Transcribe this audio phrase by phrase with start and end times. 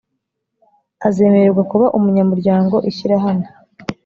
[1.07, 3.47] azemererwa kuba umunyamuryango ishyirahamwe